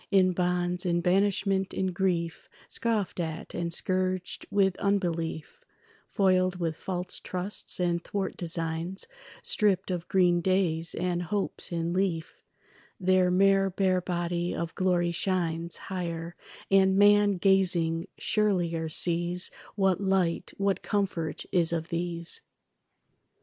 In 0.09 0.31
bonds, 0.31 0.83
in 0.83 1.01
banishment, 1.01 1.75
in 1.75 1.91
grief, 1.93 2.49
Scoffed 2.67 3.19
at 3.19 3.53
and 3.53 3.71
scourged 3.71 4.47
with 4.49 4.75
unbelief, 4.77 5.63
Foiled 6.09 6.55
with 6.55 6.75
false 6.75 7.19
trusts 7.19 7.79
and 7.79 8.03
thwart 8.03 8.35
designs, 8.35 9.05
Stripped 9.43 9.91
of 9.91 10.07
green 10.07 10.41
days 10.41 10.95
and 10.95 11.21
hopes 11.21 11.71
in 11.71 11.93
leaf, 11.93 12.41
Their 12.99 13.29
mere 13.29 13.69
bare 13.69 14.01
body 14.01 14.55
of 14.55 14.73
glory 14.73 15.11
shines 15.11 15.77
Higher, 15.77 16.35
and 16.71 16.97
man 16.97 17.33
gazing 17.37 18.07
surelier 18.17 18.89
sees 18.89 19.51
What 19.75 20.01
light, 20.01 20.51
what 20.57 20.81
comfort 20.81 21.45
is 21.51 21.71
of 21.71 21.89
these. 21.89 22.41